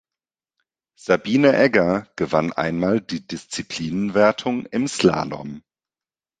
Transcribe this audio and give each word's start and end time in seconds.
Sabine 0.97 1.53
Egger 1.55 2.07
gewann 2.15 2.51
einmal 2.53 3.01
die 3.01 3.27
Disziplinenwertung 3.27 4.65
im 4.65 4.87
Slalom. 4.87 5.61